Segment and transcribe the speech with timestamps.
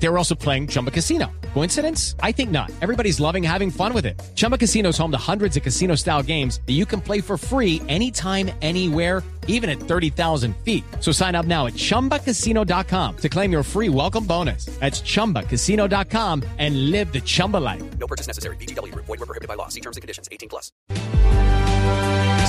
[0.00, 1.26] They were also playing Chumba Casino.
[1.54, 2.14] Coincidence?
[2.22, 2.70] I think not.
[2.80, 4.20] Everybody's loving having fun with it.
[4.34, 7.36] Chumba Casino is home to hundreds of casino style games that you can play for
[7.36, 10.84] free anytime, anywhere, even at 30,000 feet.
[11.00, 14.66] So sign up now at chumbacasino.com to claim your free welcome bonus.
[14.78, 17.82] That's chumbacasino.com and live the Chumba life.
[17.98, 18.56] No purchase necessary.
[18.56, 18.94] BGW.
[18.94, 19.68] Void were prohibited by law.
[19.68, 20.28] See terms and conditions.
[20.30, 20.70] 18 plus.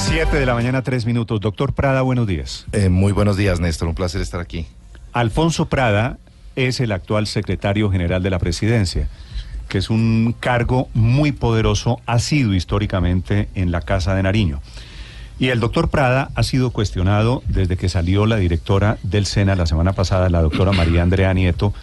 [0.07, 1.39] 7 de la mañana, 3 minutos.
[1.41, 2.65] Doctor Prada, buenos días.
[2.71, 3.87] Eh, muy buenos días, Néstor.
[3.87, 4.65] Un placer estar aquí.
[5.13, 6.17] Alfonso Prada
[6.67, 9.07] es el actual secretario general de la presidencia,
[9.67, 14.61] que es un cargo muy poderoso, ha sido históricamente en la Casa de Nariño.
[15.39, 19.67] Y el doctor Prada ha sido cuestionado desde que salió la directora del SENA la
[19.67, 21.73] semana pasada, la doctora María Andrea Nieto,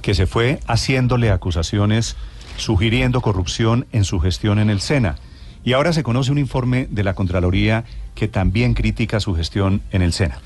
[0.00, 2.16] que se fue haciéndole acusaciones
[2.56, 5.16] sugiriendo corrupción en su gestión en el SENA.
[5.64, 10.02] Y ahora se conoce un informe de la Contraloría que también critica su gestión en
[10.02, 10.38] el SENA.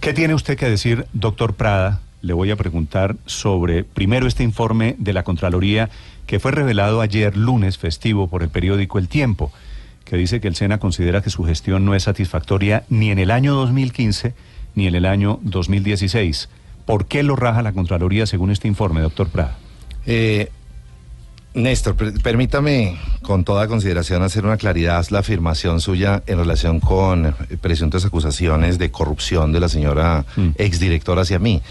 [0.00, 2.00] ¿Qué tiene usted que decir, doctor Prada?
[2.20, 5.88] Le voy a preguntar sobre, primero, este informe de la Contraloría
[6.26, 9.52] que fue revelado ayer lunes festivo por el periódico El Tiempo,
[10.04, 13.30] que dice que el SENA considera que su gestión no es satisfactoria ni en el
[13.30, 14.34] año 2015
[14.74, 16.48] ni en el año 2016.
[16.86, 19.56] ¿Por qué lo raja la Contraloría según este informe, doctor Prada?
[20.06, 20.50] Eh,
[21.54, 27.26] Néstor, per- permítame con toda consideración hacer una claridad la afirmación suya en relación con
[27.26, 30.48] eh, presuntas acusaciones de corrupción de la señora Mm.
[30.56, 31.62] exdirectora hacia mí.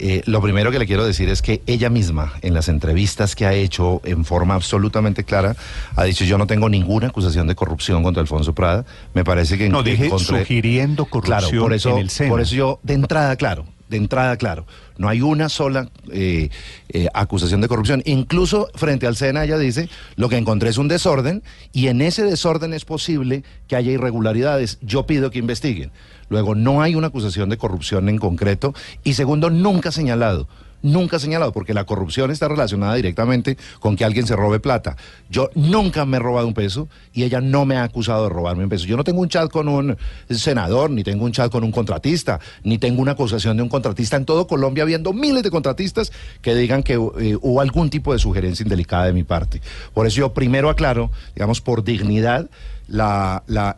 [0.00, 3.46] Eh, lo primero que le quiero decir es que ella misma, en las entrevistas que
[3.46, 5.56] ha hecho en forma absolutamente clara,
[5.96, 8.84] ha dicho yo no tengo ninguna acusación de corrupción contra Alfonso Prada.
[9.14, 12.30] Me parece que No, dije encontré- sugiriendo corrupción Claro, por eso, en el SENA.
[12.30, 16.50] por eso yo, de entrada, claro, de entrada, claro, no hay una sola eh,
[16.88, 18.02] eh, acusación de corrupción.
[18.04, 22.24] Incluso frente al SENA ella dice, lo que encontré es un desorden y en ese
[22.24, 24.78] desorden es posible que haya irregularidades.
[24.82, 25.90] Yo pido que investiguen.
[26.28, 30.48] Luego, no hay una acusación de corrupción en concreto y segundo, nunca señalado.
[30.82, 34.96] Nunca señalado, porque la corrupción está relacionada directamente con que alguien se robe plata.
[35.28, 38.64] Yo nunca me he robado un peso y ella no me ha acusado de robarme
[38.64, 38.86] un peso.
[38.86, 39.96] Yo no tengo un chat con un
[40.30, 44.16] senador, ni tengo un chat con un contratista, ni tengo una acusación de un contratista
[44.16, 46.12] en todo Colombia, habiendo miles de contratistas
[46.42, 46.98] que digan que eh,
[47.40, 49.60] hubo algún tipo de sugerencia indelicada de mi parte.
[49.94, 52.48] Por eso yo primero aclaro, digamos, por dignidad,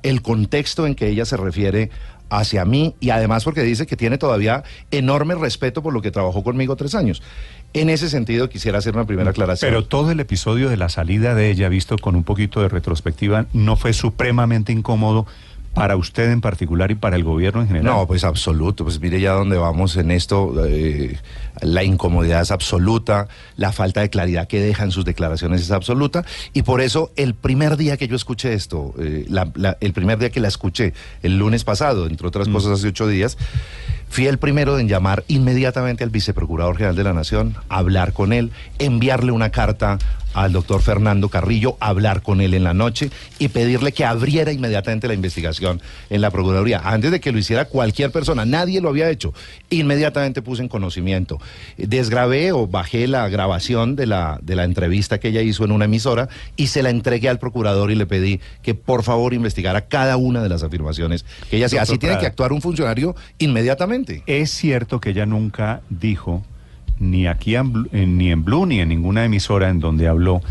[0.03, 1.91] el contexto en que ella se refiere
[2.31, 6.43] hacia mí y además porque dice que tiene todavía enorme respeto por lo que trabajó
[6.43, 7.23] conmigo tres años.
[7.73, 9.71] En ese sentido quisiera hacer una primera aclaración.
[9.71, 13.47] Pero todo el episodio de la salida de ella, visto con un poquito de retrospectiva,
[13.53, 15.27] ¿no fue supremamente incómodo
[15.75, 17.95] para usted en particular y para el gobierno en general?
[17.95, 18.85] No, pues absoluto.
[18.85, 20.53] Pues mire ya dónde vamos en esto.
[20.67, 21.17] eh,
[21.63, 26.25] la incomodidad es absoluta, la falta de claridad que deja en sus declaraciones es absoluta.
[26.53, 30.19] Y por eso el primer día que yo escuché esto, eh, la- la- el primer
[30.19, 33.37] día que la escuché, el lunes pasado, entre otras cosas hace ocho días,
[34.09, 38.51] fui el primero en llamar inmediatamente al viceprocurador general de la Nación, hablar con él,
[38.79, 39.99] enviarle una carta
[40.33, 43.11] al doctor Fernando Carrillo, hablar con él en la noche
[43.41, 46.81] y pedirle que abriera inmediatamente la investigación en la Procuraduría.
[46.85, 49.35] Antes de que lo hiciera cualquier persona, nadie lo había hecho.
[49.71, 51.41] Inmediatamente puse en conocimiento.
[51.77, 55.87] Desgrabé o bajé la grabación de la, de la entrevista que ella hizo en una
[55.87, 60.17] emisora y se la entregué al procurador y le pedí que por favor investigara cada
[60.17, 61.83] una de las afirmaciones que ella hacía.
[61.83, 64.23] Así tiene que actuar un funcionario inmediatamente.
[64.27, 66.43] Es cierto que ella nunca dijo,
[66.99, 70.43] ni aquí en- ni en Blue, ni en ninguna emisora en donde habló,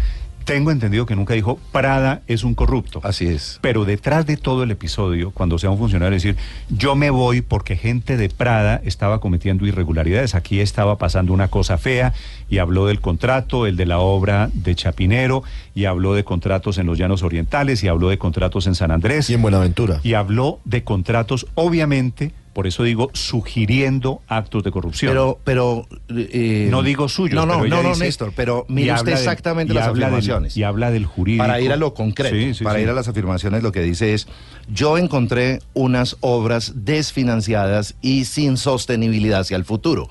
[0.50, 3.00] tengo entendido que nunca dijo, Prada es un corrupto.
[3.04, 3.60] Así es.
[3.62, 6.38] Pero detrás de todo el episodio, cuando sea un funcionario decir,
[6.70, 11.78] yo me voy porque gente de Prada estaba cometiendo irregularidades, aquí estaba pasando una cosa
[11.78, 12.14] fea,
[12.50, 15.44] y habló del contrato, el de la obra de Chapinero,
[15.76, 19.30] y habló de contratos en los Llanos Orientales, y habló de contratos en San Andrés,
[19.30, 20.00] Y en Buenaventura.
[20.04, 25.12] y habló de contratos, obviamente, por eso digo, sugiriendo actos de corrupción.
[25.12, 25.88] Pero, pero.
[26.10, 27.36] eh, no digo suyo.
[27.36, 30.58] No, no, pero no, no, dice- Néstor, pero mire usted exactamente las del- afirmaciones.
[30.58, 31.44] y habla del jurídico.
[31.44, 32.84] Para ir a lo concreto, Sí, sí, para sí.
[32.84, 34.28] ir a las afirmaciones, lo que dice es,
[34.72, 40.10] yo encontré unas obras desfinanciadas y sin sostenibilidad hacia el futuro.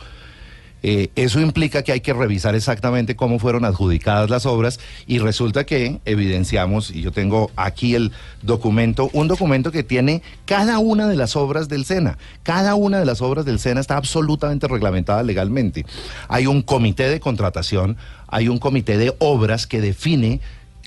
[0.83, 5.65] Eh, eso implica que hay que revisar exactamente cómo fueron adjudicadas las obras y resulta
[5.65, 11.17] que evidenciamos, y yo tengo aquí el documento, un documento que tiene cada una de
[11.17, 12.19] las obras del SENA.
[12.43, 15.85] Cada una de las obras del SENA está absolutamente reglamentada legalmente.
[16.29, 17.97] Hay un comité de contratación,
[18.29, 20.41] hay un comité de obras que define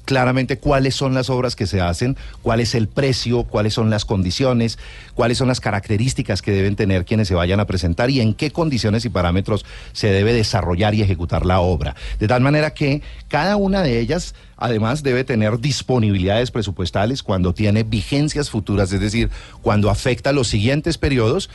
[0.05, 4.05] claramente cuáles son las obras que se hacen, cuál es el precio, cuáles son las
[4.05, 4.77] condiciones,
[5.13, 8.51] cuáles son las características que deben tener quienes se vayan a presentar y en qué
[8.51, 11.95] condiciones y parámetros se debe desarrollar y ejecutar la obra.
[12.19, 17.83] De tal manera que cada una de ellas además debe tener disponibilidades presupuestales cuando tiene
[17.83, 19.29] vigencias futuras, es decir,
[19.61, 21.49] cuando afecta los siguientes periodos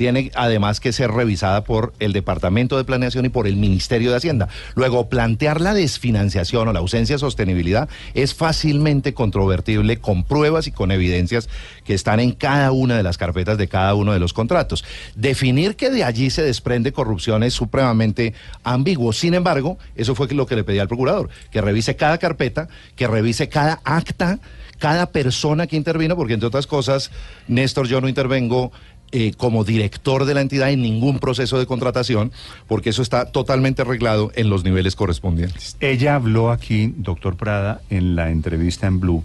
[0.00, 4.16] tiene además que ser revisada por el Departamento de Planeación y por el Ministerio de
[4.16, 4.48] Hacienda.
[4.74, 10.72] Luego, plantear la desfinanciación o la ausencia de sostenibilidad es fácilmente controvertible con pruebas y
[10.72, 11.50] con evidencias
[11.84, 14.86] que están en cada una de las carpetas de cada uno de los contratos.
[15.16, 18.32] Definir que de allí se desprende corrupción es supremamente
[18.64, 19.12] ambiguo.
[19.12, 23.06] Sin embargo, eso fue lo que le pedí al procurador, que revise cada carpeta, que
[23.06, 24.38] revise cada acta
[24.78, 27.10] cada persona que intervino, porque entre otras cosas,
[27.46, 28.72] Néstor, yo no intervengo
[29.12, 32.32] eh, como director de la entidad en ningún proceso de contratación,
[32.68, 35.76] porque eso está totalmente arreglado en los niveles correspondientes.
[35.80, 39.24] Ella habló aquí, doctor Prada, en la entrevista en Blue,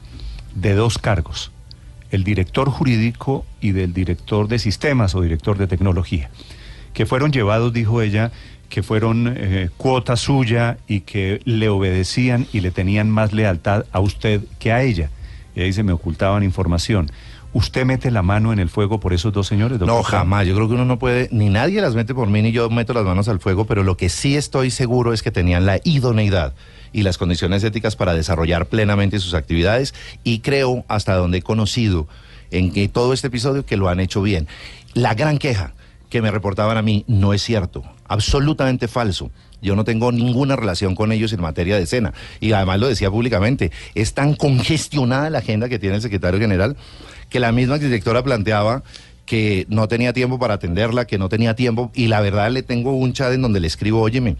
[0.55, 1.51] de dos cargos,
[2.11, 6.29] el director jurídico y del director de sistemas o director de tecnología,
[6.93, 8.31] que fueron llevados, dijo ella,
[8.69, 13.99] que fueron eh, cuota suya y que le obedecían y le tenían más lealtad a
[13.99, 15.09] usted que a ella.
[15.55, 17.11] Y ahí se me ocultaban información.
[17.55, 19.79] ¿Usted mete la mano en el fuego por esos dos señores?
[19.79, 20.45] No, jamás.
[20.45, 22.91] Yo creo que uno no puede, ni nadie las mete por mí, ni yo meto
[22.91, 26.53] las manos al fuego, pero lo que sí estoy seguro es que tenían la idoneidad
[26.91, 29.93] y las condiciones éticas para desarrollar plenamente sus actividades
[30.25, 32.09] y creo, hasta donde he conocido
[32.51, 34.49] en que todo este episodio, que lo han hecho bien.
[34.93, 35.71] La gran queja
[36.09, 39.31] que me reportaban a mí no es cierto, absolutamente falso.
[39.61, 42.13] Yo no tengo ninguna relación con ellos en materia de escena.
[42.41, 46.75] Y además lo decía públicamente, es tan congestionada la agenda que tiene el secretario general
[47.35, 48.81] que la misma directora planteaba
[49.25, 52.95] que no tenía tiempo para atenderla, que no tenía tiempo, y la verdad le tengo
[52.95, 54.37] un chat en donde le escribo, óyeme,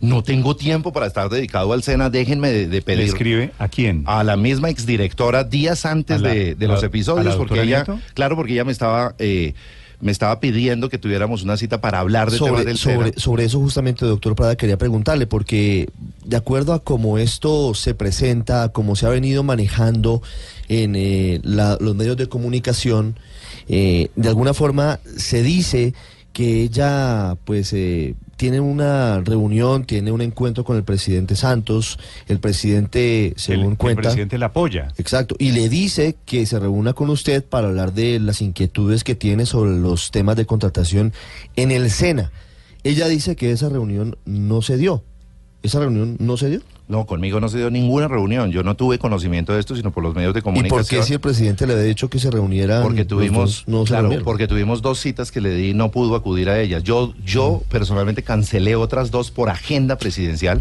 [0.00, 3.00] no tengo tiempo para estar dedicado al SENA, déjenme de, pedir.
[3.00, 4.02] ¿Le escribe a quién?
[4.06, 7.84] A la misma exdirectora días antes de, los episodios, porque ella,
[8.14, 9.14] claro, porque ella me estaba...
[9.18, 9.52] Eh,
[10.00, 13.58] me estaba pidiendo que tuviéramos una cita para hablar de sobre, del sobre, sobre eso
[13.58, 15.88] justamente, doctor Prada, quería preguntarle, porque
[16.24, 20.22] de acuerdo a cómo esto se presenta, cómo se ha venido manejando
[20.68, 23.18] en eh, los medios de comunicación,
[23.68, 25.94] eh, de alguna forma se dice
[26.32, 31.98] que ella pues eh, tiene una reunión, tiene un encuentro con el presidente Santos,
[32.28, 34.02] el presidente, según cuenta...
[34.02, 34.92] El presidente la apoya.
[34.96, 39.16] Exacto, y le dice que se reúna con usted para hablar de las inquietudes que
[39.16, 41.12] tiene sobre los temas de contratación
[41.56, 42.30] en el SENA.
[42.84, 45.02] Ella dice que esa reunión no se dio.
[45.64, 46.60] ¿Esa reunión no se dio?
[46.88, 48.50] No, conmigo no se dio ninguna reunión.
[48.50, 50.80] Yo no tuve conocimiento de esto, sino por los medios de comunicación.
[50.80, 52.82] ¿Y por qué si el presidente le había dicho que se reuniera?
[52.82, 56.58] Porque tuvimos, claro, porque tuvimos dos citas que le di y no pudo acudir a
[56.58, 56.82] ellas.
[56.82, 60.60] Yo, yo personalmente cancelé otras dos por agenda presidencial,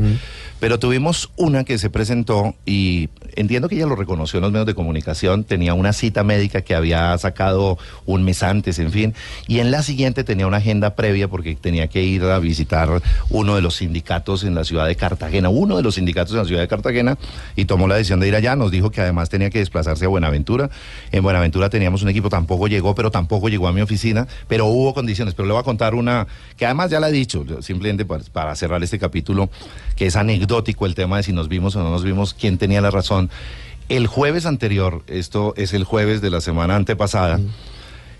[0.59, 3.07] pero tuvimos una que se presentó y
[3.38, 5.45] entiendo que ella lo reconoció en los medios de comunicación.
[5.45, 9.13] Tenía una cita médica que había sacado un mes antes, en fin,
[9.47, 13.56] y en la siguiente tenía una agenda previa porque tenía que ir a visitar uno
[13.56, 16.62] de los sindicatos en la ciudad de Cartagena, uno de los sindicatos en la ciudad
[16.62, 17.18] de Cartagena
[17.56, 18.56] y tomó la decisión de ir allá.
[18.56, 20.69] Nos dijo que además tenía que desplazarse a Buenaventura.
[21.12, 24.94] En Buenaventura teníamos un equipo, tampoco llegó, pero tampoco llegó a mi oficina, pero hubo
[24.94, 25.34] condiciones.
[25.34, 26.28] Pero le voy a contar una
[26.58, 29.50] que además ya la he dicho, simplemente para, cerrar este capítulo,
[29.96, 32.81] que es anecdótico el tema de si nos vimos o no nos vimos, quién tenía
[32.81, 33.30] la razón.
[33.90, 37.40] El jueves anterior, esto es el jueves de la semana antepasada,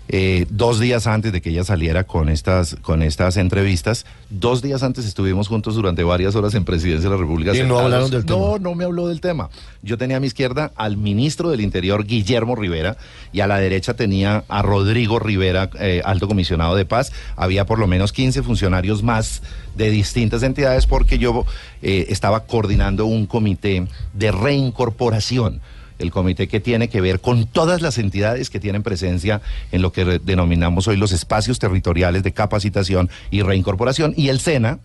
[0.08, 4.82] eh, dos días antes de que ella saliera con estas, con estas entrevistas, dos días
[4.82, 7.54] antes estuvimos juntos durante varias horas en Presidencia de la República.
[7.54, 8.38] ¿Y no hablaron del tema?
[8.38, 9.50] No, no me habló del tema.
[9.82, 12.96] Yo tenía a mi izquierda al ministro del Interior, Guillermo Rivera,
[13.32, 17.12] y a la derecha tenía a Rodrigo Rivera, eh, alto comisionado de paz.
[17.36, 19.42] Había por lo menos 15 funcionarios más
[19.76, 21.44] de distintas entidades porque yo
[21.82, 25.60] eh, estaba coordinando un comité de reincorporación
[25.98, 29.40] el comité que tiene que ver con todas las entidades que tienen presencia
[29.72, 34.78] en lo que denominamos hoy los espacios territoriales de capacitación y reincorporación, y el SENA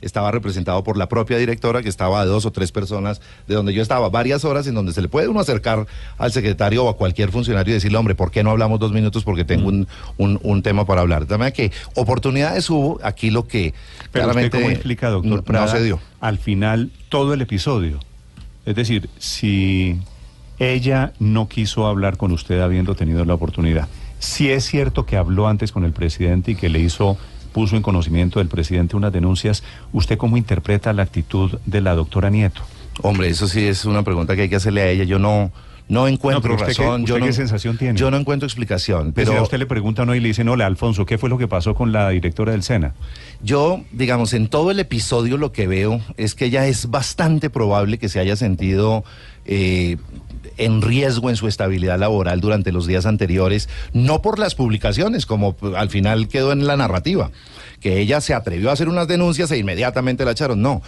[0.00, 3.72] estaba representado por la propia directora, que estaba a dos o tres personas de donde
[3.72, 5.86] yo estaba, varias horas en donde se le puede uno acercar
[6.18, 9.24] al secretario o a cualquier funcionario y decirle, hombre, ¿por qué no hablamos dos minutos?
[9.24, 11.26] Porque tengo un, un, tema para hablar.
[11.26, 13.74] De manera que oportunidades hubo, aquí lo que
[14.12, 16.00] Pero claramente ¿cómo explica, doctor Prada, no se dio.
[16.20, 18.00] Al final, todo el episodio.
[18.66, 19.98] Es decir, si
[20.58, 23.88] ella no quiso hablar con usted habiendo tenido la oportunidad.
[24.18, 27.16] Si es cierto que habló antes con el presidente y que le hizo,
[27.52, 29.62] puso en conocimiento del presidente unas denuncias,
[29.92, 32.62] ¿usted cómo interpreta la actitud de la doctora Nieto?
[33.02, 35.04] Hombre, eso sí es una pregunta que hay que hacerle a ella.
[35.04, 35.52] Yo no,
[35.88, 37.06] No encuentro pero usted qué- razón.
[37.06, 37.96] yo usted no, qué sensación tiene?
[37.98, 39.12] Yo no encuentro explicación.
[39.12, 41.38] Pero si a usted le preguntan hoy y le dicen, hola, Alfonso, ¿qué fue lo
[41.38, 42.94] que pasó con la directora del SENA?
[43.40, 47.98] Yo, digamos, en todo el episodio lo que veo es que ella es bastante probable
[47.98, 49.04] que se haya sentido
[49.46, 49.96] eh,
[50.56, 55.56] en riesgo en su estabilidad laboral durante los días anteriores, no por las publicaciones, como
[55.76, 57.30] al final quedó en la narrativa,
[57.80, 60.62] que ella se atrevió a hacer unas denuncias e inmediatamente la echaron.
[60.62, 60.82] No.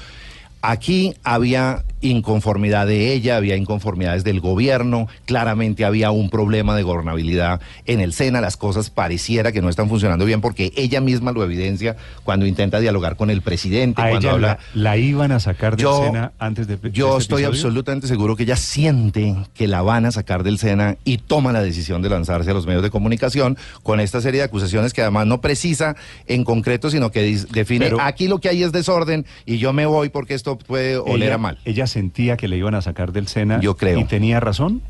[0.63, 7.61] Aquí había inconformidad de ella, había inconformidades del gobierno, claramente había un problema de gobernabilidad
[7.87, 11.45] en el SENA, las cosas pareciera que no están funcionando bien porque ella misma lo
[11.45, 14.59] evidencia cuando intenta dialogar con el presidente, ¿A cuando ella habla...
[14.75, 17.49] la, la iban a sacar del Yo- SENA antes de de Yo este estoy episodio?
[17.49, 21.63] absolutamente seguro que ella siente que la van a sacar del SENA y toma la
[21.63, 25.27] decisión de lanzarse a los medios de comunicación con esta serie de acusaciones que además
[25.27, 29.59] no precisa en concreto, sino que define Pero- aquí lo que hay es desorden y
[29.59, 31.59] yo me voy porque esto puede oler ella, a mal.
[31.65, 33.61] Ella sentía que le iban a sacar del SENA.
[33.61, 33.99] Yo creo.
[34.01, 34.81] ¿Y tenía razón?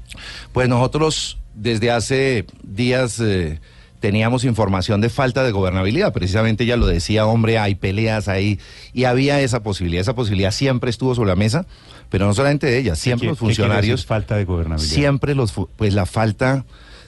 [0.52, 3.58] Pues nosotros desde hace días eh,
[3.98, 6.12] teníamos información de falta de gobernabilidad.
[6.12, 8.58] Precisamente ella lo decía, hombre, hay peleas ahí.
[8.94, 10.00] Y había esa posibilidad.
[10.00, 11.66] Esa posibilidad siempre estuvo sobre la mesa,
[12.08, 14.00] pero no solamente de ella, siempre ¿Qué- los qué funcionarios.
[14.00, 14.94] decir falta de gobernabilidad.
[14.94, 16.64] Siempre los, pues la falta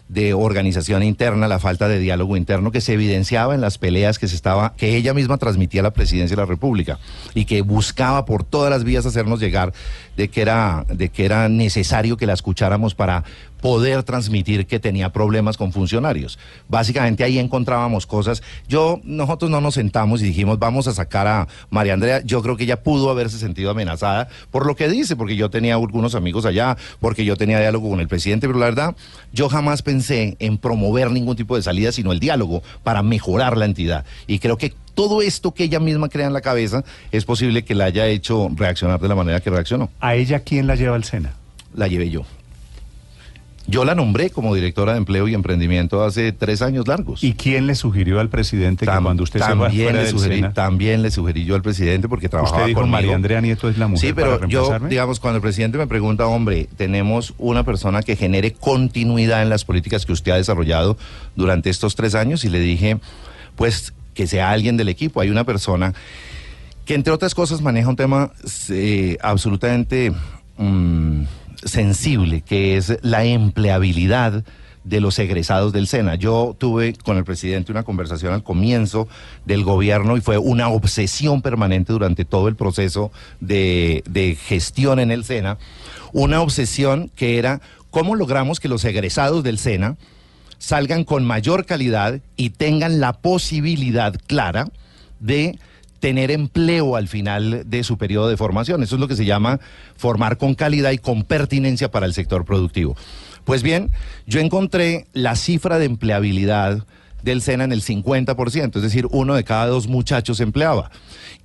[0.08, 4.28] de organización interna, la falta de diálogo interno que se evidenciaba en las peleas que
[4.28, 6.98] se estaba, que ella misma transmitía a la presidencia de la República
[7.34, 9.72] y que buscaba por todas las vías hacernos llegar
[10.16, 13.24] de que era, de que era necesario que la escucháramos para
[13.62, 16.38] poder transmitir que tenía problemas con funcionarios.
[16.68, 18.42] Básicamente ahí encontrábamos cosas.
[18.68, 22.20] Yo, nosotros no nos sentamos y dijimos, vamos a sacar a María Andrea.
[22.24, 25.74] Yo creo que ella pudo haberse sentido amenazada por lo que dice, porque yo tenía
[25.74, 28.96] algunos amigos allá, porque yo tenía diálogo con el presidente, pero la verdad,
[29.32, 33.64] yo jamás pensé en promover ningún tipo de salida, sino el diálogo para mejorar la
[33.64, 34.04] entidad.
[34.26, 37.76] Y creo que todo esto que ella misma crea en la cabeza es posible que
[37.76, 39.88] la haya hecho reaccionar de la manera que reaccionó.
[40.00, 41.32] ¿A ella quién la lleva al SENA?
[41.74, 42.24] La llevé yo.
[43.66, 47.22] Yo la nombré como directora de empleo y emprendimiento hace tres años largos.
[47.22, 50.34] ¿Y quién le sugirió al presidente que cuando usted se va también fuera le sugerí,
[50.36, 52.96] SENA, también le sugerí yo al presidente porque trabajaba usted dijo conmigo.
[52.96, 54.88] María Andrea Nieto es la mujer Sí, para pero yo, reemplazarme"?
[54.88, 59.64] digamos, cuando el presidente me pregunta, hombre, tenemos una persona que genere continuidad en las
[59.64, 60.96] políticas que usted ha desarrollado
[61.36, 62.98] durante estos tres años y le dije,
[63.56, 65.20] pues que sea alguien del equipo.
[65.20, 65.94] Hay una persona
[66.84, 68.32] que entre otras cosas maneja un tema
[68.70, 70.12] eh, absolutamente
[70.58, 71.22] mm,
[71.64, 74.44] sensible, que es la empleabilidad
[74.84, 76.16] de los egresados del SENA.
[76.16, 79.08] Yo tuve con el presidente una conversación al comienzo
[79.44, 85.10] del gobierno y fue una obsesión permanente durante todo el proceso de, de gestión en
[85.10, 85.58] el SENA,
[86.12, 89.96] una obsesión que era cómo logramos que los egresados del SENA
[90.58, 94.68] salgan con mayor calidad y tengan la posibilidad clara
[95.20, 95.58] de
[96.02, 98.82] tener empleo al final de su periodo de formación.
[98.82, 99.60] Eso es lo que se llama
[99.96, 102.96] formar con calidad y con pertinencia para el sector productivo.
[103.44, 103.92] Pues bien,
[104.26, 106.84] yo encontré la cifra de empleabilidad
[107.22, 110.90] del SENA en el 50%, es decir, uno de cada dos muchachos empleaba.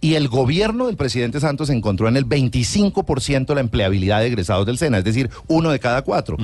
[0.01, 4.79] Y el gobierno del presidente Santos encontró en el 25% la empleabilidad de egresados del
[4.79, 6.35] SENA, es decir, uno de cada cuatro.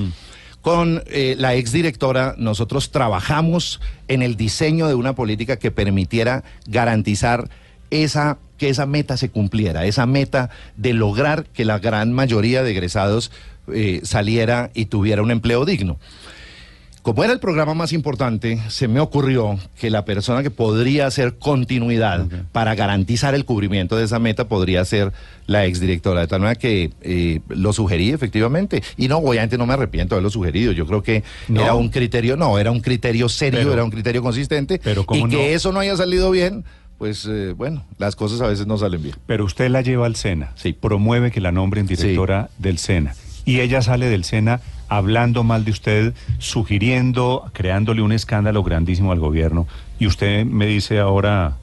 [0.62, 7.50] Con eh, la exdirectora nosotros trabajamos en el diseño de una política que permitiera garantizar
[8.02, 12.72] esa que esa meta se cumpliera, esa meta de lograr que la gran mayoría de
[12.72, 13.32] egresados
[13.74, 15.98] eh, saliera y tuviera un empleo digno.
[17.02, 21.38] Como era el programa más importante, se me ocurrió que la persona que podría hacer
[21.38, 25.12] continuidad para garantizar el cubrimiento de esa meta podría ser
[25.46, 26.22] la exdirectora.
[26.22, 28.82] De tal manera que eh, lo sugerí efectivamente.
[28.96, 30.72] Y no, obviamente no me arrepiento de haberlo sugerido.
[30.72, 31.62] Yo creo que No.
[31.62, 34.80] era un criterio, no, era un criterio serio, Pero- era un criterio consistente.
[34.82, 35.42] pero ¿cómo y que no?
[35.42, 36.64] eso no haya salido bien,
[37.04, 39.14] pues eh, bueno, las cosas a veces no salen bien.
[39.26, 40.72] Pero usted la lleva al SENA, Sí.
[40.72, 43.14] promueve que la nombren directora del SENA.
[43.44, 49.20] Y ella sale del SENA hablando mal de usted, sugiriendo, creándole un escándalo grandísimo al
[49.20, 49.68] gobierno.
[50.00, 51.58] Y usted me dice ahora,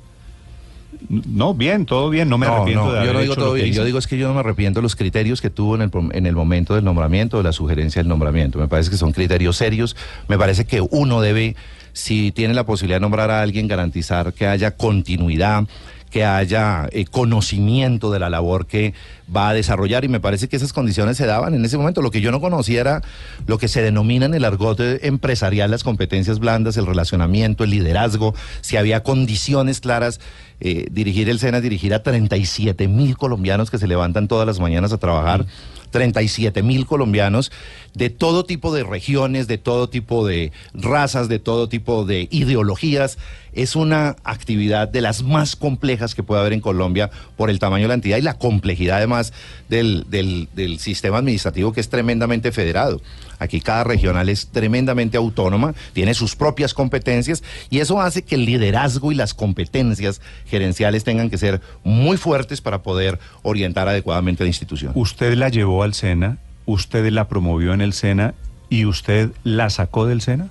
[1.08, 3.54] no, bien, todo bien, no me arrepiento de haber yo no digo hecho todo lo
[3.56, 3.74] que bien.
[3.74, 3.86] Yo hice".
[3.86, 6.26] digo es que yo no me arrepiento de los criterios que tuvo en el, en
[6.26, 8.58] el momento del nombramiento, de la sugerencia del nombramiento.
[8.58, 9.96] Me parece que son criterios serios.
[10.28, 11.56] Me parece que uno debe,
[11.92, 15.64] si tiene la posibilidad de nombrar a alguien, garantizar que haya continuidad
[16.10, 18.94] que haya eh, conocimiento de la labor que
[19.34, 22.02] va a desarrollar y me parece que esas condiciones se daban en ese momento.
[22.02, 23.02] Lo que yo no conocía era
[23.46, 27.70] lo que se denomina en el argot eh, empresarial las competencias blandas, el relacionamiento, el
[27.70, 30.20] liderazgo, si había condiciones claras.
[30.62, 34.92] eh, dirigir el SENA, dirigir a 37 mil colombianos que se levantan todas las mañanas
[34.92, 35.46] a trabajar.
[35.90, 37.52] 37 mil colombianos
[37.94, 43.18] de todo tipo de regiones, de todo tipo de razas, de todo tipo de ideologías.
[43.52, 47.84] Es una actividad de las más complejas que puede haber en Colombia por el tamaño
[47.84, 49.32] de la entidad y la complejidad además
[49.68, 53.00] del, del, del sistema administrativo que es tremendamente federado.
[53.40, 58.44] Aquí cada regional es tremendamente autónoma, tiene sus propias competencias y eso hace que el
[58.44, 64.48] liderazgo y las competencias gerenciales tengan que ser muy fuertes para poder orientar adecuadamente la
[64.48, 64.92] institución.
[64.94, 68.34] Usted la llevó al SENA, usted la promovió en el SENA
[68.68, 70.50] y usted la sacó del SENA.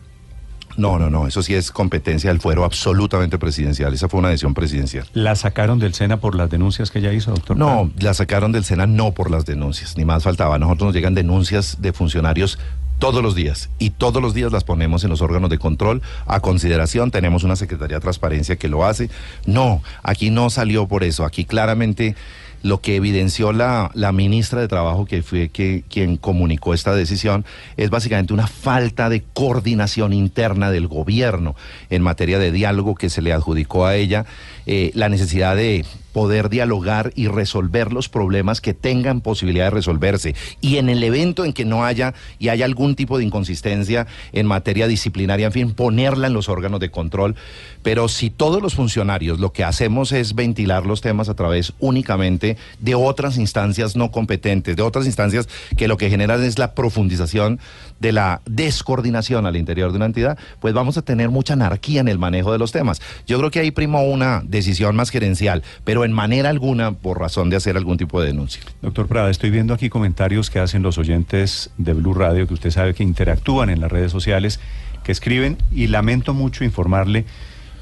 [0.79, 3.93] No, no, no, eso sí es competencia del fuero absolutamente presidencial.
[3.93, 5.05] Esa fue una decisión presidencial.
[5.13, 7.57] ¿La sacaron del SENA por las denuncias que ella hizo, doctor?
[7.57, 10.55] No, la sacaron del SENA no por las denuncias, ni más faltaba.
[10.55, 12.57] A nosotros nos llegan denuncias de funcionarios
[12.97, 16.39] todos los días y todos los días las ponemos en los órganos de control a
[16.39, 17.11] consideración.
[17.11, 19.09] Tenemos una Secretaría de Transparencia que lo hace.
[19.45, 21.25] No, aquí no salió por eso.
[21.25, 22.15] Aquí claramente
[22.61, 27.45] lo que evidenció la, la ministra de Trabajo, que fue que, quien comunicó esta decisión,
[27.77, 31.55] es básicamente una falta de coordinación interna del gobierno
[31.89, 34.25] en materia de diálogo que se le adjudicó a ella,
[34.65, 40.35] eh, la necesidad de poder dialogar y resolver los problemas que tengan posibilidad de resolverse.
[40.61, 44.45] Y en el evento en que no haya y haya algún tipo de inconsistencia en
[44.45, 47.35] materia disciplinaria, en fin, ponerla en los órganos de control.
[47.83, 52.57] Pero si todos los funcionarios lo que hacemos es ventilar los temas a través únicamente
[52.79, 55.47] de otras instancias no competentes, de otras instancias
[55.77, 57.59] que lo que generan es la profundización
[57.99, 62.07] de la descoordinación al interior de una entidad, pues vamos a tener mucha anarquía en
[62.07, 63.01] el manejo de los temas.
[63.27, 67.49] Yo creo que ahí primó una decisión más gerencial, pero en manera alguna por razón
[67.49, 68.61] de hacer algún tipo de denuncia.
[68.81, 72.71] Doctor Prada, estoy viendo aquí comentarios que hacen los oyentes de Blue Radio, que usted
[72.71, 74.59] sabe que interactúan en las redes sociales,
[75.03, 77.25] que escriben y lamento mucho informarle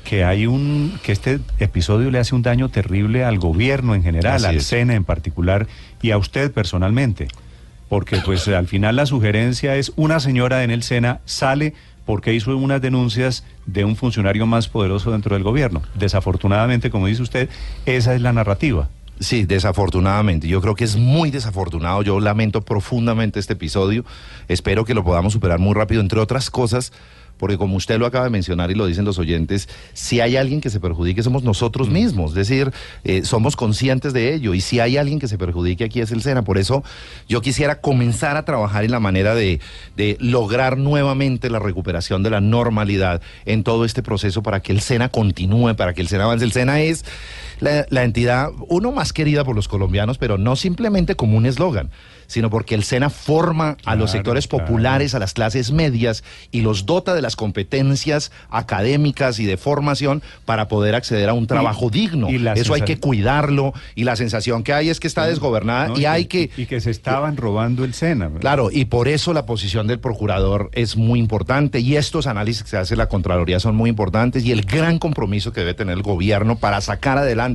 [0.07, 4.45] que hay un que este episodio le hace un daño terrible al gobierno en general,
[4.45, 4.61] al.
[4.61, 5.67] SENA en particular
[6.01, 7.27] y a usted personalmente.
[7.89, 11.73] Porque pues al final la sugerencia es una señora en el SENA sale
[12.07, 15.83] porque hizo unas denuncias de un funcionario más poderoso dentro del gobierno.
[15.93, 17.49] Desafortunadamente, como dice usted,
[17.85, 18.89] esa es la narrativa.
[19.19, 20.47] Sí, desafortunadamente.
[20.47, 22.03] Yo creo que es muy desafortunado.
[22.03, 24.05] Yo lamento profundamente este episodio.
[24.47, 26.93] Espero que lo podamos superar muy rápido, entre otras cosas,
[27.37, 30.61] porque como usted lo acaba de mencionar y lo dicen los oyentes, si hay alguien
[30.61, 32.31] que se perjudique somos nosotros mismos.
[32.31, 32.71] Es decir,
[33.03, 34.53] eh, somos conscientes de ello.
[34.53, 36.43] Y si hay alguien que se perjudique aquí es el SENA.
[36.43, 36.83] Por eso
[37.27, 39.59] yo quisiera comenzar a trabajar en la manera de,
[39.95, 44.81] de lograr nuevamente la recuperación de la normalidad en todo este proceso para que el
[44.81, 46.45] SENA continúe, para que el SENA avance.
[46.45, 47.05] El SENA es
[47.59, 51.89] la, la entidad, uno más querida por los colombianos, pero no simplemente como un eslogan,
[52.27, 54.65] sino porque el SENA forma a Claro, los sectores claro.
[54.65, 60.21] populares, a las clases medias y los dota de las competencias académicas y de formación
[60.45, 62.29] para poder acceder a un trabajo digno.
[62.29, 65.97] y Eso hay que cuidarlo y la sensación que hay es que está desgobernada ¿no?
[65.99, 66.49] y hay que...
[66.57, 68.27] y que se estaban robando el SENA.
[68.27, 68.41] ¿verdad?
[68.41, 72.69] Claro, y por eso la posición del procurador es muy importante y estos análisis que
[72.69, 76.03] se hace la Contraloría son muy importantes y el gran compromiso que debe tener el
[76.03, 77.46] gobierno para sacar adelante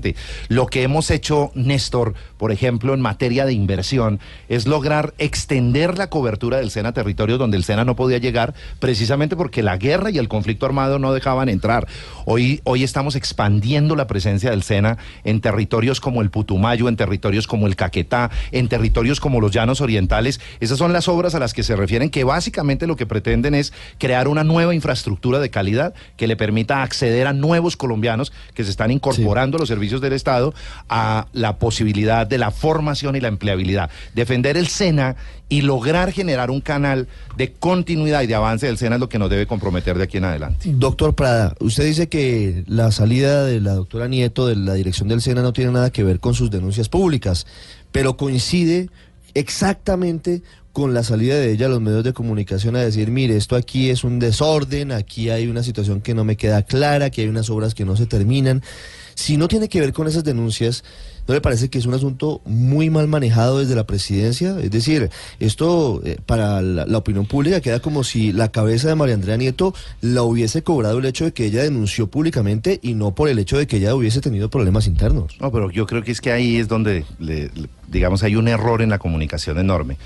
[0.48, 6.09] lo que hemos hecho, Néstor, por ejemplo, en materia de inversión, es lograr extender la
[6.09, 10.11] cobertura del SENA a territorios donde el SENA no podía llegar, precisamente porque la guerra
[10.11, 11.87] y el conflicto armado no dejaban entrar.
[12.24, 17.46] Hoy, hoy estamos expandiendo la presencia del SENA en territorios como el Putumayo, en territorios
[17.46, 20.40] como el Caquetá, en territorios como los Llanos Orientales.
[20.61, 23.72] Esas son las obras a las que se refieren, que básicamente lo que pretenden es
[23.98, 28.70] crear una nueva infraestructura de calidad que le permita acceder a nuevos colombianos que se
[28.70, 30.55] están incorporando a los servicios del Estado
[30.88, 33.90] a la posibilidad de la formación y la empleabilidad.
[34.14, 35.16] Defender el SENA
[35.49, 39.18] y lograr generar un canal de continuidad y de avance del SENA es lo que
[39.18, 40.71] nos debe comprometer de aquí en adelante.
[40.73, 45.21] Doctor Prada, usted dice que la salida de la doctora Nieto de la dirección del
[45.21, 47.47] SENA no tiene nada que ver con sus denuncias públicas,
[47.90, 48.88] pero coincide
[49.35, 50.42] exactamente
[50.73, 53.90] con la salida de ella a los medios de comunicación a decir, mire, esto aquí
[53.90, 57.51] es un desorden, aquí hay una situación que no me queda clara, aquí hay unas
[57.51, 58.62] obras que no se terminan.
[59.14, 60.85] Si no tiene que ver con esas denuncias,
[61.29, 64.57] ¿no le parece que es un asunto muy mal manejado desde la presidencia?
[64.61, 69.14] Es decir, esto eh, para la, opinión pública queda como si la cabeza de María
[69.14, 73.29] Andrea Nieto la hubiese cobrado el hecho de que ella denunció públicamente y no por
[73.29, 75.37] el hecho de que ella hubiese tenido problemas internos.
[75.40, 77.51] No, pero yo creo que es que ahí es donde, le-
[77.88, 79.96] digamos, hay un error en la comunicación enorme.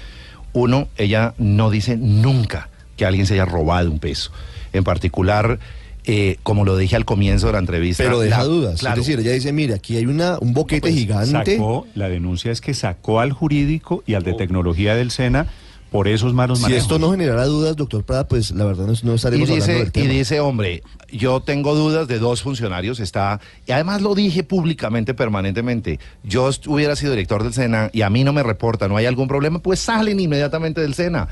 [0.52, 4.30] Uno, ella no dice nunca que alguien se haya robado un peso.
[4.72, 5.58] En particular,
[6.06, 8.04] eh, como lo dije al comienzo de la entrevista.
[8.04, 8.80] Pero deja la- dudas.
[8.80, 11.56] Claro, Es decir, ella dice, mire, aquí hay una, un boquete Pues, gigante.
[11.56, 15.46] Sacó, la denuncia es que sacó al jurídico y al de tecnología del SENA
[15.90, 16.82] por esos malos Si manejos.
[16.82, 20.00] esto no generara dudas, doctor Prada, pues la verdad no, no y estaremos hablando dice,
[20.00, 25.14] y dice, hombre, yo tengo dudas de dos funcionarios, está, y además lo dije públicamente,
[25.14, 29.06] permanentemente, yo hubiera sido director del SENA y a mí no me reporta, no hay
[29.06, 31.28] algún problema, pues salen inmediatamente del SENA.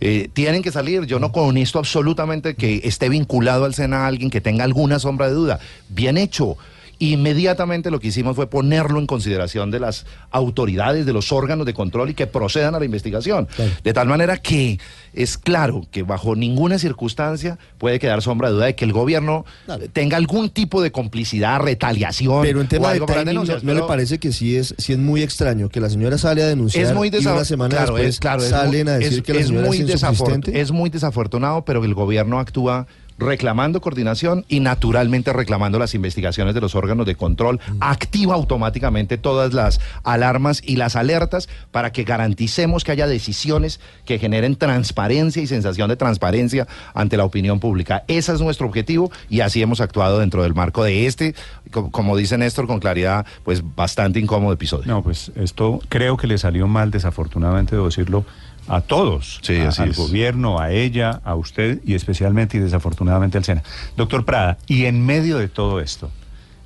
[0.00, 4.40] Eh, tienen que salir, yo no conozco absolutamente que esté vinculado al SENA alguien que
[4.40, 5.60] tenga alguna sombra de duda.
[5.88, 6.56] Bien hecho.
[7.00, 11.72] Inmediatamente lo que hicimos fue ponerlo en consideración de las autoridades, de los órganos de
[11.74, 13.46] control y que procedan a la investigación.
[13.56, 13.70] Claro.
[13.82, 14.78] De tal manera que
[15.14, 19.44] es claro que bajo ninguna circunstancia puede quedar sombra de duda de que el gobierno
[19.64, 19.86] Claro.
[19.92, 22.42] tenga algún tipo de complicidad, retaliación.
[22.42, 25.70] Pero en tema de timing, ¿no, le parece que sí es, sí es muy extraño
[25.70, 28.40] que la señora sale a denunciar es muy y una semana claro, después es, claro,
[28.42, 30.60] salen muy- a decir que la es señora muy es insuficiente?
[30.60, 32.86] es muy desafortunado, pero el gobierno actúa
[33.20, 37.76] reclamando coordinación y naturalmente reclamando las investigaciones de los órganos de control, Mm.
[37.80, 44.18] activa automáticamente todas las alarmas y las alertas para que garanticemos que haya decisiones que
[44.18, 48.04] generen transparencia y sensación de transparencia ante la opinión pública.
[48.08, 51.34] Ese es nuestro objetivo y así hemos actuado dentro del marco de este,
[51.70, 54.86] co- como dice Néstor con claridad, pues bastante incómodo episodio.
[54.86, 58.24] No, pues esto creo que le salió mal, desafortunadamente, debo decirlo,
[58.68, 59.40] a todos.
[59.42, 59.96] Sí, a- así al es.
[59.96, 63.62] gobierno, a ella, a usted y especialmente y desafortunadamente al SENA.
[63.96, 66.10] Doctor Prada, y en medio de todo esto,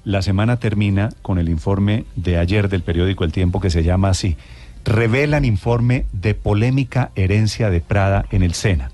[0.05, 4.11] la semana termina con el informe de ayer del periódico El Tiempo que se llama
[4.11, 4.37] así.
[4.85, 8.91] Revelan informe de polémica herencia de Prada en el SENA.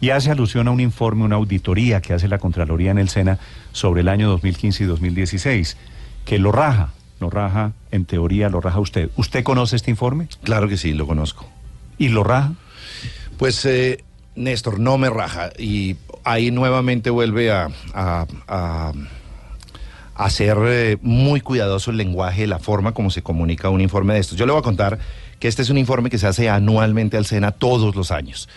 [0.00, 3.38] Y hace alusión a un informe, una auditoría que hace la Contraloría en el SENA
[3.72, 5.76] sobre el año 2015 y 2016,
[6.24, 9.10] que lo raja, lo raja, en teoría lo raja usted.
[9.16, 10.28] ¿Usted conoce este informe?
[10.42, 11.48] Claro que sí, lo conozco.
[11.98, 12.52] ¿Y lo raja?
[13.36, 14.04] Pues eh,
[14.36, 15.50] Néstor, no me raja.
[15.58, 18.92] Y ahí nuevamente vuelve a, a- a-
[20.14, 24.20] a ser eh, muy cuidadoso el lenguaje, la forma como se comunica un informe de
[24.20, 24.36] estos.
[24.36, 24.98] Yo le voy a contar
[25.38, 28.48] que este es un informe que se hace anualmente al SENA todos los años.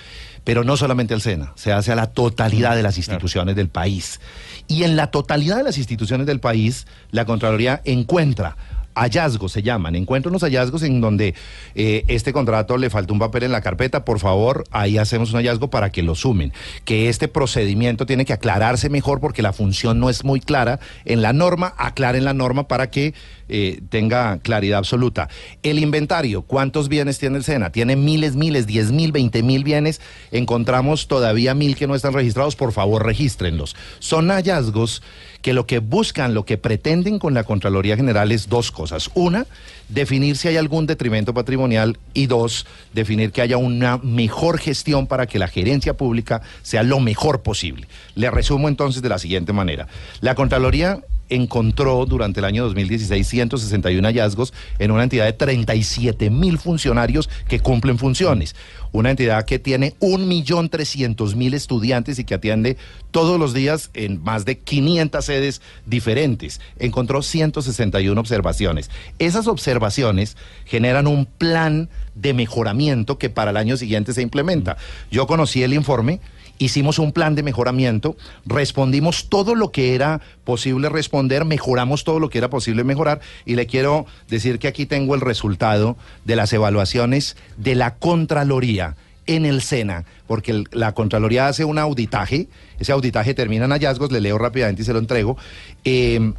[0.43, 4.19] Pero no solamente al SENA, se hace a la totalidad de las instituciones del país.
[4.67, 8.57] Y en la totalidad de las instituciones del país, la Contraloría encuentra
[8.95, 9.95] hallazgos se llaman.
[9.95, 11.33] Encuentro unos hallazgos en donde
[11.75, 15.37] eh, este contrato le falta un papel en la carpeta, por favor, ahí hacemos un
[15.37, 16.53] hallazgo para que lo sumen.
[16.85, 21.21] Que este procedimiento tiene que aclararse mejor porque la función no es muy clara en
[21.21, 23.13] la norma, aclaren la norma para que
[23.51, 25.29] eh, tenga claridad absoluta.
[25.61, 27.71] El inventario, ¿cuántos bienes tiene el SENA?
[27.71, 30.01] Tiene miles, miles, diez mil, veinte mil bienes.
[30.31, 33.75] Encontramos todavía mil que no están registrados, por favor, regístrenlos.
[33.99, 35.03] Son hallazgos
[35.41, 39.09] que lo que buscan, lo que pretenden con la Contraloría General es dos cosas.
[39.15, 39.47] Una,
[39.89, 45.25] definir si hay algún detrimento patrimonial y dos, definir que haya una mejor gestión para
[45.25, 47.87] que la gerencia pública sea lo mejor posible.
[48.15, 49.87] Le resumo entonces de la siguiente manera.
[50.21, 56.59] La Contraloría encontró durante el año 2016 161 hallazgos en una entidad de 37 mil
[56.59, 58.55] funcionarios que cumplen funciones.
[58.91, 62.75] Una entidad que tiene 1.300.000 estudiantes y que atiende
[63.11, 66.59] todos los días en más de 500 sedes diferentes.
[66.77, 68.91] Encontró 161 observaciones.
[69.17, 74.75] Esas observaciones generan un plan de mejoramiento que para el año siguiente se implementa.
[75.09, 76.19] Yo conocí el informe
[76.65, 82.29] hicimos un plan de mejoramiento, respondimos todo lo que era posible responder, mejoramos todo lo
[82.29, 86.53] que era posible mejorar y le quiero decir que aquí tengo el resultado de las
[86.53, 88.95] evaluaciones de la Contraloría
[89.27, 92.47] en el SENA, porque el- la Contraloría hace un auditaje,
[92.79, 95.37] ese auditaje termina en hallazgos, le leo rápidamente y se lo entrego.
[95.85, 96.33] eh,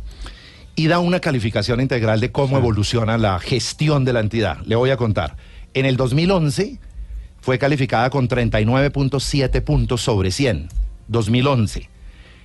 [0.75, 4.57] y da una calificación integral de cómo evoluciona la gestión de la entidad.
[4.65, 5.37] Le voy a contar.
[5.75, 6.79] En el 2011
[7.43, 10.69] fue calificada con 39.7 puntos sobre 100.
[11.09, 11.91] 2011.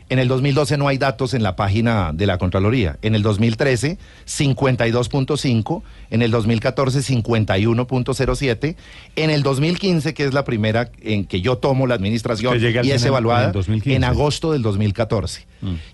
[0.10, 2.97] En el 2012 no hay datos en la página de la Contraloría.
[3.01, 5.81] En el 2013, 52.5.
[6.10, 8.75] En el 2014, 51.07.
[9.17, 13.05] En el 2015, que es la primera en que yo tomo la administración y es
[13.05, 13.95] evaluada en el 2015.
[13.95, 15.45] en agosto del 2014.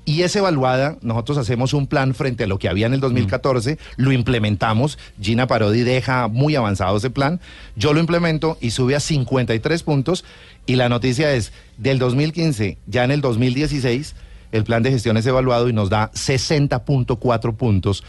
[0.05, 3.77] Y es evaluada, nosotros hacemos un plan frente a lo que había en el 2014,
[3.97, 7.39] lo implementamos, Gina Parodi deja muy avanzado ese plan,
[7.75, 10.25] yo lo implemento y sube a 53 puntos
[10.65, 14.15] y la noticia es, del 2015, ya en el 2016,
[14.51, 18.03] el plan de gestión es evaluado y nos da 60.4 puntos.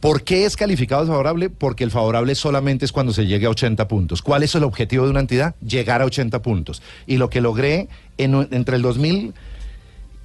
[0.00, 1.50] ¿Por qué es calificado favorable?
[1.50, 4.22] Porque el favorable solamente es cuando se llegue a 80 puntos.
[4.22, 5.54] ¿Cuál es el objetivo de una entidad?
[5.60, 6.80] Llegar a 80 puntos.
[7.06, 8.82] Y lo que logré entre el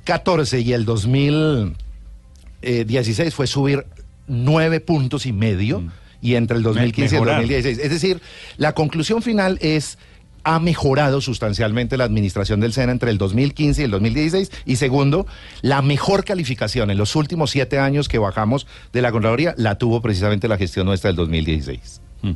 [0.06, 3.88] 2014 y el 2016 fue subir
[4.28, 5.82] nueve puntos y medio.
[6.22, 7.42] Y entre el 2015 y el mejorar.
[7.42, 7.80] 2016.
[7.80, 8.22] Es decir,
[8.58, 9.98] la conclusión final es
[10.44, 14.52] ha mejorado sustancialmente la administración del SENA entre el 2015 y el 2016.
[14.66, 15.26] Y segundo,
[15.62, 20.02] la mejor calificación en los últimos siete años que bajamos de la Contraloría la tuvo
[20.02, 22.02] precisamente la gestión nuestra del 2016.
[22.22, 22.32] Mm.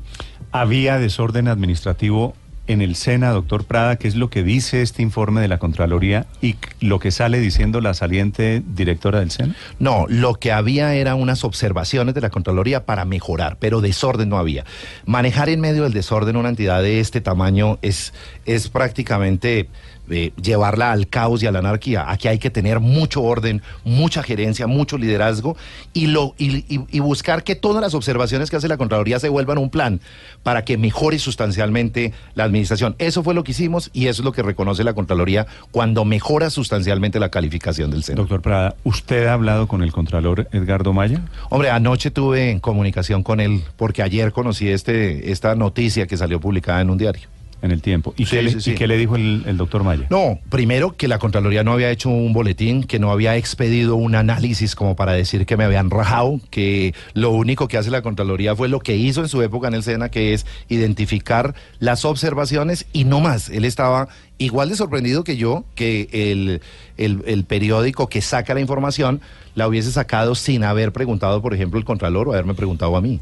[0.52, 2.34] ¿Había desorden administrativo
[2.70, 6.28] en el SENA, doctor Prada, qué es lo que dice este informe de la Contraloría
[6.40, 9.56] y lo que sale diciendo la saliente directora del SENA?
[9.80, 14.38] No, lo que había era unas observaciones de la Contraloría para mejorar, pero desorden no
[14.38, 14.66] había.
[15.06, 18.14] Manejar en medio del desorden una entidad de este tamaño es,
[18.46, 19.68] es prácticamente
[20.10, 22.10] eh, llevarla al caos y a la anarquía.
[22.10, 25.56] Aquí hay que tener mucho orden, mucha gerencia, mucho liderazgo
[25.94, 29.30] y, lo, y, y- y buscar que todas las observaciones que hace la Contraloría se
[29.30, 30.00] vuelvan un plan
[30.44, 32.96] para que mejore sustancialmente la administración.
[33.00, 36.50] Eso fue lo que hicimos y eso es lo que reconoce la Contraloría cuando mejora
[36.50, 38.24] sustancialmente la calificación del centro.
[38.24, 41.22] Doctor Prada, ¿usted ha hablado con el Contralor Edgardo Maya?
[41.50, 46.40] Hombre, anoche tuve en comunicación con él porque ayer conocí este, esta noticia que salió
[46.40, 47.28] publicada en un diario.
[47.62, 48.14] En el tiempo.
[48.16, 48.72] ¿Y, Sí, qué, le, sí, sí.
[48.72, 50.06] y qué le dijo el, el doctor Maya?
[50.10, 54.16] No, primero que la Contraloría no había hecho un boletín, que no había expedido un
[54.16, 58.56] análisis como para decir que me habían rajado, que lo único que hace la Contraloría
[58.56, 62.86] fue lo que hizo en su época en el SENA, que es identificar las observaciones
[62.94, 63.50] y no más.
[63.50, 66.62] Él estaba igual de sorprendido que yo que el,
[66.96, 69.20] el- el periódico que saca la información
[69.56, 73.20] la hubiese sacado sin haber preguntado, por ejemplo, el Contralor o haberme preguntado a mí.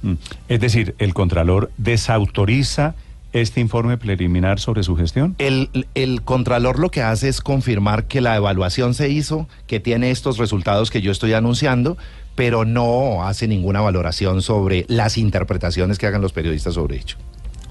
[0.00, 0.14] Mm.
[0.48, 2.94] Es decir, el Contralor desautoriza
[3.34, 5.34] este informe preliminar sobre su gestión.
[5.38, 10.10] El, el Contralor lo que hace es confirmar que la evaluación se hizo, que tiene
[10.10, 11.98] estos resultados que yo estoy anunciando,
[12.36, 17.16] pero no hace ninguna valoración sobre las interpretaciones que hagan los periodistas sobre ello.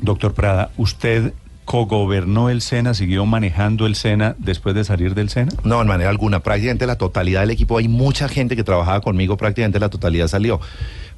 [0.02, 5.54] Doctor Prada, ¿usted cogobernó el SENA, siguió manejando el SENA después de salir del SENA?
[5.64, 6.42] No, en manera alguna.
[6.42, 10.60] Prácticamente la totalidad del equipo, hay mucha gente que trabajaba conmigo, prácticamente la totalidad salió.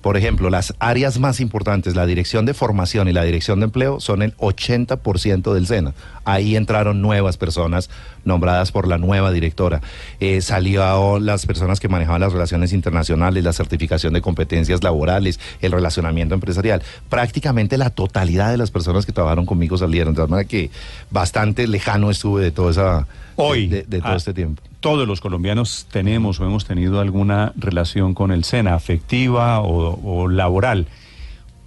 [0.05, 3.99] Por ejemplo, las áreas más importantes, la dirección de formación y la dirección de empleo,
[3.99, 5.95] son el 80% del SENA.
[6.25, 7.89] Ahí entraron nuevas personas
[8.23, 9.81] nombradas por la nueva directora.
[10.19, 15.71] Eh, salió las personas que manejaban las relaciones internacionales, la certificación de competencias laborales, el
[15.71, 16.83] relacionamiento empresarial.
[17.09, 20.13] Prácticamente la totalidad de las personas que trabajaron conmigo salieron.
[20.13, 20.69] De tal manera que
[21.09, 23.07] bastante lejano estuve de toda esa...
[23.37, 24.61] Hoy, de, de todo ah, este tiempo.
[24.85, 30.85] Todos los colombianos tenemos o hemos tenido alguna relación con el SENA, afectiva o, laboral.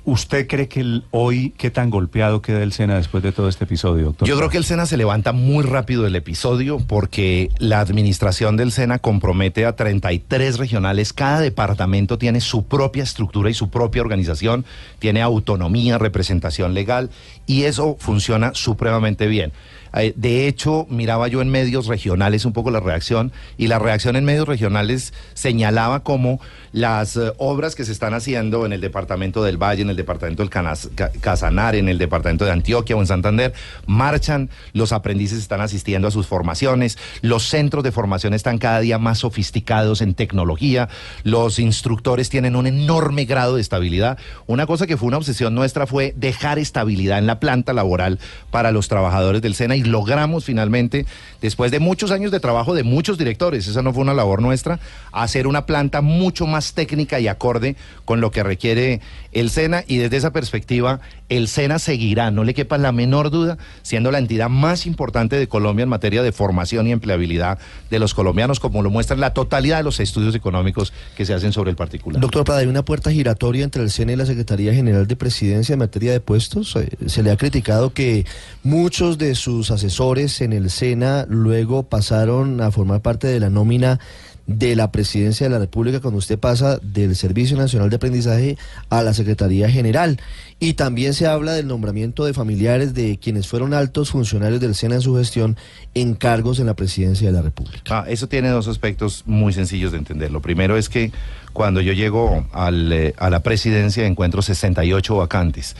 [0.04, 4.04] ¿Usted cree que hoy qué tan golpeado queda el SENA después de todo este episodio,
[4.04, 4.28] doctor?
[4.28, 8.70] Yo creo que el SENA se levanta muy rápido del episodio porque la administración del
[8.70, 11.12] SENA compromete a 33 regionales.
[11.12, 14.64] Cada departamento tiene su propia estructura y su propia organización,
[15.00, 17.10] tiene autonomía, representación legal
[17.48, 19.50] y eso funciona supremamente bien.
[19.94, 24.16] Eh, De hecho, miraba yo en medios regionales un poco la reacción y la reacción
[24.16, 26.40] en medios regionales señalaba como
[26.72, 30.42] las eh, obras que se están haciendo en el departamento del Valle, en el departamento
[30.42, 33.54] del Canas- Ca- Casanare, en el departamento de Antioquia o en Santander,
[33.86, 38.98] marchan, los aprendices están asistiendo a sus formaciones, los centros de formación están cada día
[38.98, 40.88] más sofisticados en tecnología,
[41.24, 44.18] los instructores tienen un enorme grado de estabilidad.
[44.46, 48.18] Una cosa que fue una obsesión nuestra fue dejar estabilidad en la planta laboral
[48.50, 51.06] para los trabajadores del SENA y logramos finalmente,
[51.40, 54.80] después de muchos años de trabajo de muchos directores, esa no fue una labor nuestra,
[55.12, 59.00] hacer una planta mucho más técnica y acorde con lo que requiere
[59.32, 63.58] el SENA y desde esa perspectiva el SENA seguirá, no le quepa la menor duda,
[63.82, 67.58] siendo la entidad más importante de Colombia en materia de formación y empleabilidad
[67.90, 71.52] de los colombianos, como lo muestran la totalidad de los estudios económicos que se hacen
[71.52, 72.20] sobre el particular.
[72.20, 75.74] Doctor Prada, ¿hay una puerta giratoria entre el SENA y la Secretaría General de Presidencia
[75.74, 76.74] en materia de puestos?
[76.76, 78.24] Eh, Se le ha criticado que
[78.62, 84.00] muchos de sus asesores en el SENA luego pasaron a formar parte de la nómina
[84.48, 88.56] de la Presidencia de la República cuando usted pasa del Servicio Nacional de Aprendizaje
[88.88, 90.18] a la Secretaría General.
[90.58, 94.96] Y también se habla del nombramiento de familiares de quienes fueron altos funcionarios del SENA
[94.96, 95.56] en su gestión
[95.94, 97.82] en cargos en la Presidencia de la República.
[97.90, 100.32] Ah, eso tiene dos aspectos muy sencillos de entender.
[100.32, 101.12] Lo primero es que
[101.52, 105.76] cuando yo llego al, eh, a la presidencia encuentro 68 vacantes.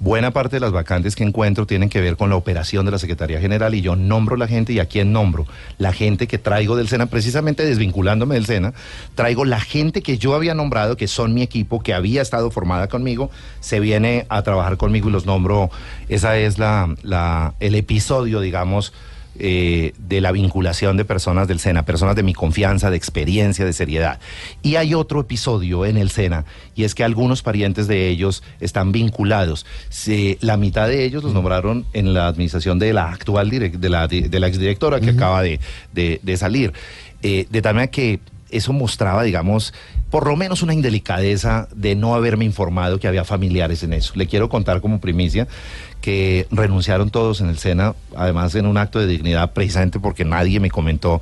[0.00, 3.00] Buena parte de las vacantes que encuentro tienen que ver con la operación de la
[3.00, 5.44] Secretaría General y yo nombro la gente y a quién nombro.
[5.76, 8.74] La gente que traigo del SENA, precisamente desvinculándome del SENA,
[9.16, 12.86] traigo la gente que yo había nombrado, que son mi equipo, que había estado formada
[12.86, 15.68] conmigo, se viene a trabajar conmigo y los nombro.
[16.08, 18.92] Esa es la, la, el episodio, digamos,
[19.38, 23.72] eh, de la vinculación de personas del SENA, personas de mi confianza, de experiencia, de
[23.72, 24.18] seriedad.
[24.62, 28.92] Y hay otro episodio en el SENA, y es que algunos parientes de ellos están
[28.92, 29.66] vinculados.
[29.90, 33.88] Se- la mitad de ellos los nombraron en la administración de la actual direc- de
[33.88, 35.60] la, de la exdirectora que acaba de,
[35.92, 36.72] de- de salir.
[37.22, 39.74] Eh, de tal manera que eso mostraba, digamos,
[40.10, 44.14] por lo menos una indelicadeza de no haberme informado que había familiares en eso.
[44.16, 45.46] Le quiero contar como primicia
[46.08, 50.58] que renunciaron todos en el SENA, además en un acto de dignidad, precisamente porque nadie
[50.58, 51.20] me comentó.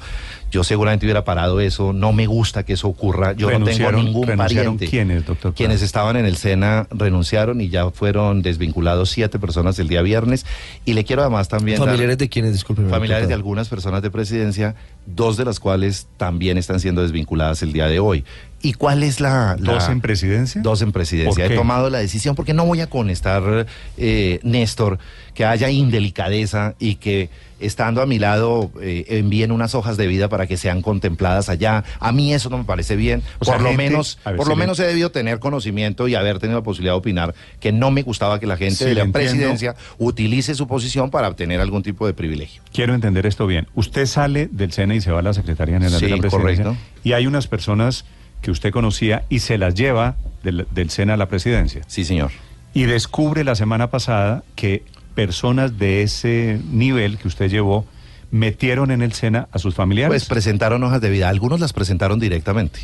[0.53, 4.29] Yo seguramente hubiera parado eso, no me gusta que eso ocurra, yo no tengo ningún
[4.29, 4.87] renunciaron pariente.
[4.89, 5.53] quiénes, doctor?
[5.55, 10.47] Quienes estaban en el SENA renunciaron y ya fueron desvinculados siete personas el día viernes.
[10.85, 12.89] Y le quiero además también dar- Familiares de quienes, disculpen.
[12.89, 17.73] familiares de algunas personas de presidencia, dos de las cuales también están siendo desvinculadas el
[17.73, 18.25] día de hoy.
[18.63, 19.57] ¿Y cuál es la...
[19.61, 20.63] la- ¿Dos en presidencia?
[20.63, 21.45] Dos en presidencia.
[21.45, 23.67] ¿Por He tomado la decisión porque no voy a conestar,
[23.99, 24.76] eh, Néstor,
[25.35, 30.29] que haya indelicadeza y que estando a mi lado eh, envíen unas hojas de vida
[30.29, 31.85] para que sean contempladas allá.
[32.01, 33.23] A mí eso no me parece bien.
[33.39, 36.15] O sea, por lo gente- menos, ver, por lo menos he debido tener conocimiento y
[36.15, 38.95] haber tenido la posibilidad de opinar que no me gustaba que la gente Sí, de
[38.95, 39.13] la entiendo.
[39.31, 42.63] presidencia utilice su posición para obtener algún tipo de privilegio.
[42.73, 43.67] Quiero entender esto bien.
[43.75, 46.65] Usted sale del SENA y se va a la Secretaría General de la Presidencia.
[46.65, 46.77] correcto.
[47.05, 48.05] Y hay unas personas
[48.43, 51.83] que usted conocía y se las lleva del, del SENA a la presidencia.
[51.87, 52.31] Sí, señor.
[52.75, 54.83] Y descubre la semana pasada que
[55.15, 57.87] personas de ese nivel que usted llevó
[58.31, 60.11] metieron en el SENA a sus familiares.
[60.11, 61.29] Pues presentaron hojas de vida.
[61.29, 62.81] Algunos las presentaron directamente.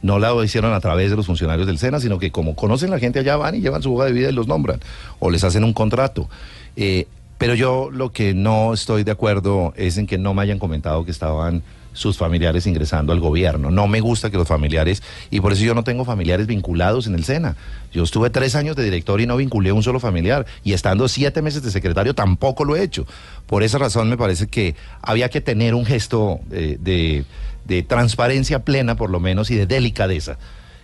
[0.00, 2.98] No la hicieron a través de los funcionarios del SENA, sino que como conocen la
[2.98, 4.80] gente allá van y llevan su hoja de vida y los nombran.
[5.18, 6.28] O les hacen un contrato.
[6.76, 10.58] Eh, pero yo lo que no estoy de acuerdo es en que no me hayan
[10.58, 11.62] comentado que estaban
[11.98, 13.70] sus familiares ingresando al gobierno.
[13.70, 17.14] No me gusta que los familiares, y por eso yo no tengo familiares vinculados en
[17.14, 17.56] el SENA.
[17.92, 20.46] Yo estuve tres años de director y no vinculé a un solo familiar.
[20.62, 23.06] Y estando siete meses de secretario tampoco lo he hecho.
[23.46, 27.24] Por esa razón me parece que había que tener un gesto eh, de,
[27.64, 30.38] de transparencia plena, por lo menos, y de delicadeza.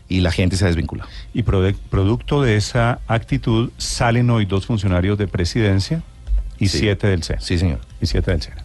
[0.08, 1.08] Y la gente se ha desvinculado.
[1.32, 6.02] Y producto de esa actitud salen hoy dos funcionarios de presidencia
[6.58, 6.78] y Sí.
[6.80, 7.40] siete del SENA.
[7.40, 7.80] Sí, señor.
[8.00, 8.64] Y siete del SENA.